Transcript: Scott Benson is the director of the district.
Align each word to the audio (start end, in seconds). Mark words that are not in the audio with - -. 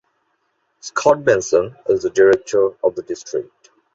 Scott 0.79 1.23
Benson 1.23 1.75
is 1.87 2.01
the 2.01 2.09
director 2.09 2.69
of 2.83 2.95
the 2.95 3.03
district. 3.03 3.69